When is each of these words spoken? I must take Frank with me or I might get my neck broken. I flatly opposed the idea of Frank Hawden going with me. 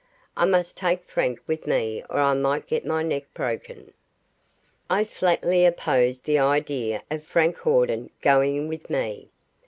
I 0.35 0.45
must 0.45 0.77
take 0.77 1.03
Frank 1.03 1.41
with 1.45 1.67
me 1.67 2.03
or 2.09 2.17
I 2.17 2.33
might 2.33 2.65
get 2.65 2.87
my 2.87 3.03
neck 3.03 3.31
broken. 3.35 3.93
I 4.89 5.03
flatly 5.03 5.63
opposed 5.63 6.23
the 6.25 6.39
idea 6.39 7.03
of 7.11 7.23
Frank 7.23 7.57
Hawden 7.57 8.09
going 8.19 8.67
with 8.67 8.89
me. 8.89 9.29